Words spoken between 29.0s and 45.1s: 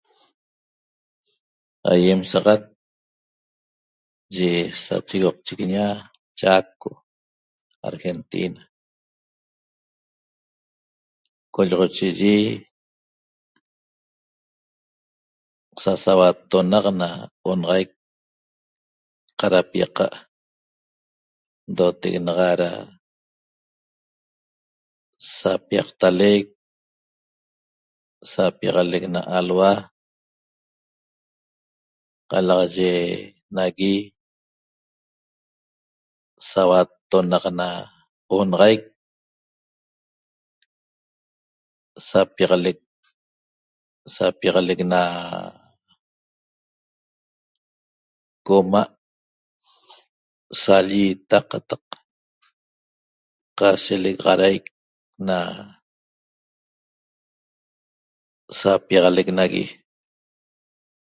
na alhua qalaxaye nagui sauattonaq na onaxaic sapiaxalec sapiaxalec na